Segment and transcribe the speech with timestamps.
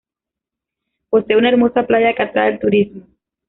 [1.11, 3.03] Posee una hermosa playa que atrae el turismo.